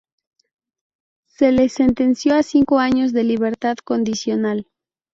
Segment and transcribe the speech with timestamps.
[1.27, 4.65] Se le sentenció a cinco años de libertad condicional.